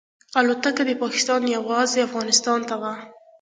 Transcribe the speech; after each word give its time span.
الوتکه 0.39 0.83
د 0.87 0.91
پاکستان 1.03 1.41
یوازې 1.55 2.05
افغانستان 2.07 2.59
ته 2.69 2.75
وه. 2.81 2.93